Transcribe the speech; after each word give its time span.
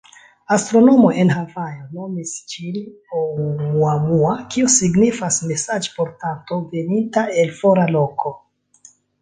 Astronomoj 0.53 1.09
en 1.23 1.31
Havajo 1.33 1.97
nomis 1.97 2.31
ĝin 2.53 2.79
Oumuamua, 3.19 4.33
kio 4.55 4.73
signifas 4.79 5.39
“mesaĝportanto 5.53 6.61
veninta 6.75 7.29
el 7.45 7.57
fora 7.63 7.87
loko”. 7.99 8.35